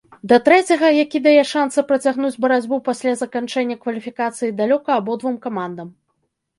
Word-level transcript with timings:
Да 0.29 0.37
трэцяга, 0.47 0.89
які 0.99 1.21
дае 1.27 1.43
шансы 1.51 1.79
працягнуць 1.91 2.33
барацьбу 2.47 2.81
пасля 2.89 3.15
заканчэння 3.23 3.81
кваліфікацыі, 3.87 4.53
далёка 4.65 5.01
абодвум 5.01 5.41
камандам. 5.49 5.99